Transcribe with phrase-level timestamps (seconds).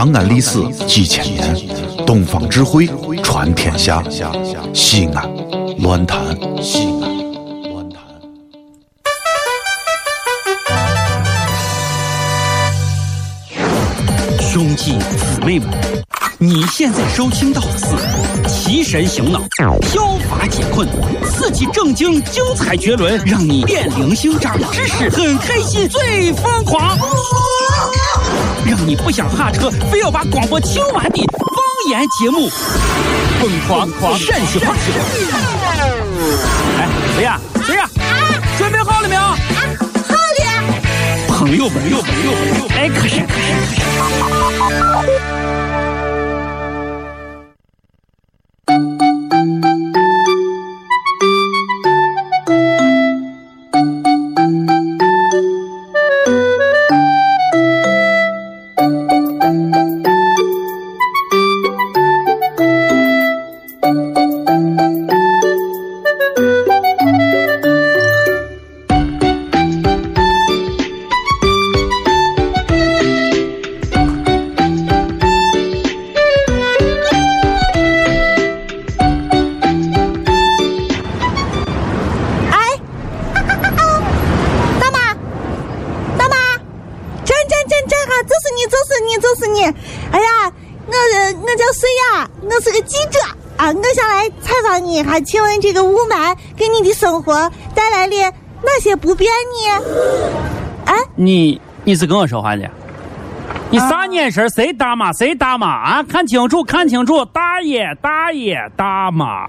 [0.00, 1.54] 长安历史几千年，
[2.06, 2.88] 东方智慧
[3.22, 4.02] 传天下。
[4.72, 5.30] 西安，
[5.80, 6.18] 乱谈
[6.62, 8.00] 西安，乱谈。
[14.40, 15.68] 兄弟姊妹们，
[16.38, 17.84] 你现在收听到的是
[18.48, 19.42] 提神醒脑、
[19.82, 20.88] 消乏解困、
[21.30, 26.96] 刺激正经、精彩绝伦，让你变灵性、长知识、很开心、最疯狂，
[28.66, 32.48] 让你不想下车，非要把广播听完的方言节目
[33.40, 34.74] 《疯狂狂陕西话》。
[36.78, 37.40] 哎，谁呀？
[37.66, 37.88] 谁呀？
[38.58, 39.20] 准备好了没有？
[39.20, 39.36] 好
[40.36, 40.42] 的，
[41.28, 45.19] 朋友们，朋友们，朋友们，哎，可是可是可是。
[89.64, 90.52] 哎呀，
[90.86, 90.94] 我
[91.40, 92.28] 我叫谁呀？
[92.42, 93.18] 我是个记者
[93.56, 99.84] 啊，我想来采访你一下，请问这个雾霾给你的生活带来了哪些不便呢？
[100.86, 102.68] 啊，你你是跟我说话的？
[103.72, 104.48] 你啥眼神？
[104.50, 105.12] 谁大妈？
[105.12, 106.02] 谁大妈啊？
[106.02, 107.24] 看清楚，看清楚！
[107.26, 109.48] 大爷，大爷，大妈。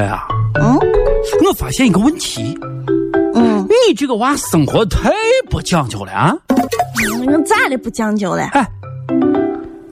[0.00, 0.26] 小雅，
[0.58, 0.78] 嗯
[1.46, 2.58] 我发现一个问题，
[3.34, 5.12] 嗯，你这个娃生活太
[5.50, 6.34] 不讲究了啊！
[7.26, 8.44] 我咋的不讲究了？
[8.54, 8.66] 哎，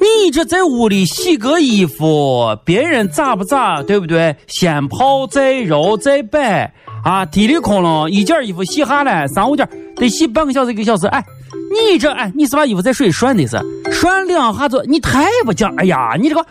[0.00, 4.34] 你这在屋里洗个衣服，别人咋不咋，对不对？
[4.48, 6.74] 先泡再揉再摆
[7.04, 11.06] 啊，滴里空啷一件衣服洗下来，三五件得洗半个小时一个小时。
[11.06, 11.24] 哎，
[11.70, 13.56] 你这哎，你是把衣服在水里涮的是？
[13.92, 15.72] 涮两下子，你太不讲。
[15.76, 16.44] 哎呀，你这个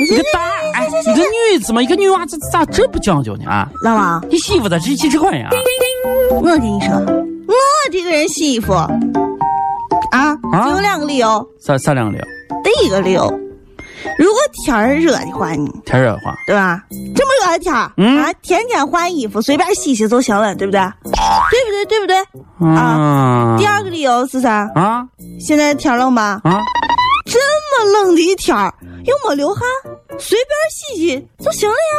[0.00, 0.40] 你个大
[0.74, 3.68] 哎，一个女子嘛，一个女娃子咋这不讲究呢啊？
[3.84, 5.48] 老王，你洗衣服咋这几十块呀？
[6.30, 7.54] 我跟你说，我
[7.90, 8.88] 这个人洗衣服啊，
[10.12, 11.46] 啊只有两个理由。
[11.60, 12.24] 啥啥两个理由？
[12.62, 13.22] 第一个理由，
[14.18, 16.82] 如果天儿热的话呢，天热的话，对吧？
[17.14, 20.80] 这么热的天儿、嗯啊，天天换衣服，随便洗洗就行了，对不对？
[21.50, 21.86] 对不对？
[21.86, 22.16] 对不对？
[22.76, 24.70] 啊第二个理由是啥？
[24.74, 25.06] 啊
[25.40, 26.40] 现在天冷吧？
[26.44, 26.60] 啊。
[27.26, 27.38] 这
[27.84, 28.74] 么冷的一天儿，
[29.04, 29.62] 又没流汗，
[30.20, 31.94] 随便洗洗就行了呀。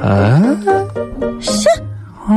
[0.00, 0.70] 啊
[1.40, 1.68] 是，
[2.26, 2.32] 啊！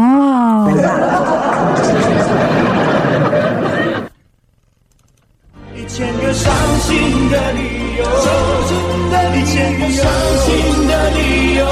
[5.74, 7.60] 一千个伤心的理
[7.98, 8.04] 由，
[9.36, 10.04] 一千个伤
[10.44, 10.48] 心
[10.88, 11.66] 的理由，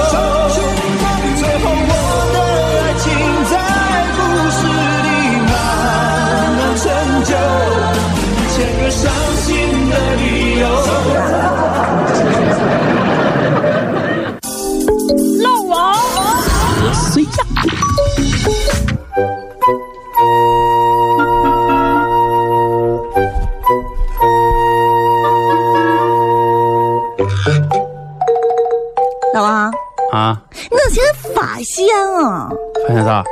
[31.55, 31.87] 发现
[32.21, 32.49] 啊，
[32.85, 33.23] 发现啥？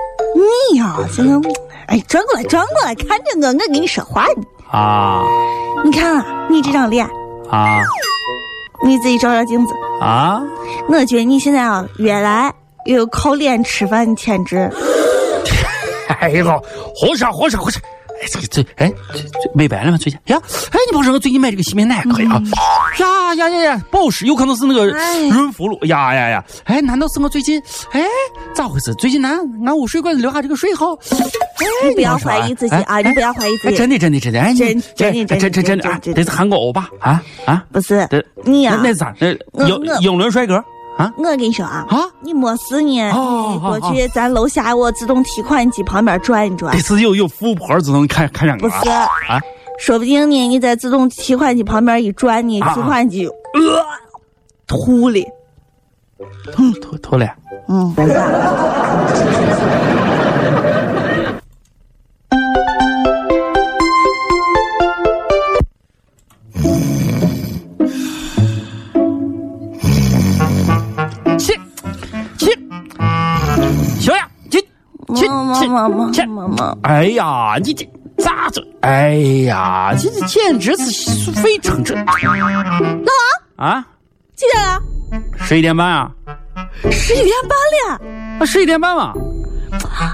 [0.71, 1.49] 你呀、现在，
[1.87, 4.43] 哎，转过来，转过来，看着我，我跟你说话呢。
[4.71, 5.21] 啊
[5.83, 7.05] 你看啊，你这张脸，
[7.51, 7.81] 啊
[8.85, 9.73] 你自己照照镜子。
[9.99, 10.41] 啊！
[10.87, 12.53] 我觉得你现在啊，越来
[12.85, 14.71] 越有靠脸吃饭的潜质。
[16.19, 16.45] 哎呦，
[16.95, 17.81] 胡说胡说胡说！
[18.21, 19.97] 哎，这个这哎，这这美白了吗？
[19.97, 20.41] 最近呀？
[20.71, 22.41] 哎，你不说，我最近买这个洗面奶可以啊！
[23.35, 26.43] 呀呀呀呀，保湿有可能是那个哎润肤露呀呀呀！
[26.65, 28.01] 哎，难道是我最近哎
[28.53, 28.93] 咋回事？
[28.95, 30.93] 最近俺俺屋水管子留下这个水好？
[30.93, 32.99] 哎，你不要怀疑自己哎啊！
[32.99, 33.77] 你不要怀疑自哎，己。
[33.77, 37.63] 真的真的真的，哎，你真真真的真真真的，哎，真的这是韩国欧巴啊啊！
[37.71, 38.07] 不是
[38.43, 39.13] 你呀、那那啥？
[39.19, 40.55] 那英英伦帅哥
[40.97, 41.97] 啊我跟你说啊，啊！
[42.21, 46.79] 你没事呢，哦你过去咱楼下我自动提款机旁边转一转这。
[46.83, 48.75] 是有有富婆自动看看上不是
[49.27, 49.39] 啊！
[49.83, 53.33] 说不定呢，你在自动提款机旁边一转，你提款机，呃，
[54.65, 55.19] 吐了，
[56.53, 57.27] 吐吐吐了，
[57.67, 57.93] 嗯。
[71.37, 71.59] 切
[72.37, 72.57] 切，
[73.99, 74.61] 小样，切
[75.13, 75.67] 切切
[76.13, 76.25] 切切，
[76.83, 77.85] 哎呀，你这。
[78.23, 78.61] 咋着？
[78.81, 79.13] 哎
[79.45, 83.85] 呀，这这简直是非常这老王啊！
[84.35, 84.81] 几点了？
[85.45, 86.11] 十一点半啊？
[86.91, 87.99] 十一点半了。
[88.39, 89.13] 啊，十一点半嘛？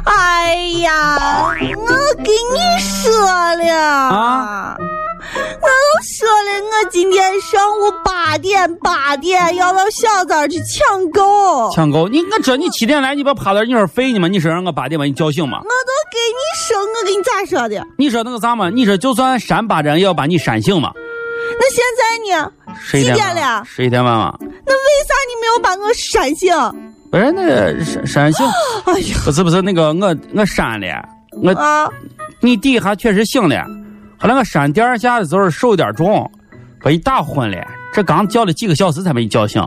[0.05, 1.17] 哎呀，
[1.47, 3.11] 我给你说
[3.55, 5.69] 了啊，我都
[6.03, 11.69] 说了，我今天上午八点八点要到小寨去抢购。
[11.71, 12.07] 抢购？
[12.07, 14.27] 你我知道你七点来，你不趴那儿你说废呢吗？
[14.27, 15.69] 你说让我八点把你叫醒吗我？
[16.99, 17.85] 我跟你咋说的？
[17.97, 18.69] 你说那个啥嘛？
[18.69, 20.91] 你说就算扇巴掌也要把你扇醒嘛？
[21.59, 22.03] 那现在
[22.43, 22.51] 呢？
[22.79, 24.37] 十一点几点了十一点半嘛？
[24.39, 24.49] 那为
[25.07, 26.53] 啥你没有把我扇醒？
[27.11, 28.45] 不是 那个扇扇醒，
[28.85, 31.09] 哎呀不是不是那个我我扇了，
[31.41, 31.89] 我啊！
[32.39, 33.65] 你底下确实醒了，
[34.19, 36.29] 后来我扇第二下的时候手有点重，
[36.83, 37.57] 把你打昏了。
[37.91, 39.61] 这刚叫了几个小时才把你叫醒。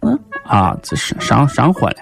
[0.00, 1.96] 嗯，啊，这是上上火了。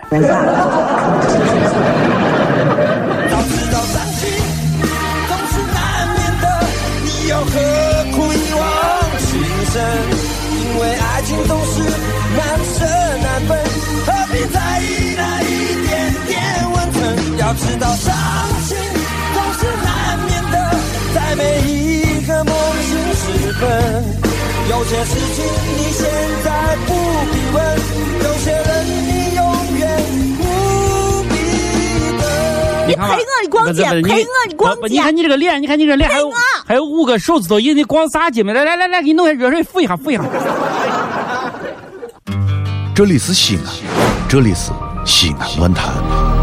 [11.15, 12.85] 爱情总是难舍
[13.23, 13.57] 难分，
[14.05, 15.47] 何必在意那一
[15.87, 16.35] 点点
[16.73, 17.39] 温存？
[17.39, 18.13] 要知道伤
[18.65, 18.77] 心
[19.33, 20.77] 总是难免的，
[21.15, 22.53] 在每一个梦
[22.83, 23.63] 醒时分，
[24.69, 25.45] 有些事情
[25.77, 26.05] 你现
[26.43, 26.51] 在
[26.85, 26.93] 不
[27.31, 27.63] 必问，
[28.25, 29.45] 有些人你永
[29.79, 29.85] 远
[30.37, 30.43] 不
[31.31, 31.33] 必
[32.19, 32.27] 等。
[32.89, 36.33] 你陪我你逛街陪我你逛街你看你这个脸，你看你这个脸还有
[36.67, 38.53] 还有五个手指头印，你逛啥街嘛？
[38.53, 40.25] 来来来来，给你弄点热水敷一下敷一下。
[42.95, 43.75] 这里是西安，
[44.29, 44.71] 这里是
[45.05, 46.34] 西安论坛。